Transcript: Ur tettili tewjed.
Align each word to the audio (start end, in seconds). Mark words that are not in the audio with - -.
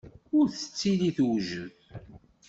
Ur 0.37 0.45
tettili 0.55 1.09
tewjed. 1.17 1.73